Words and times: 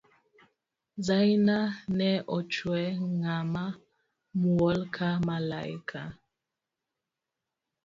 Zaina 1.05 1.57
ne 1.97 2.11
ochwe 2.37 2.81
ng'ama 3.11 3.65
muol 4.39 4.79
ka 4.95 5.07
maliaka 5.25 6.01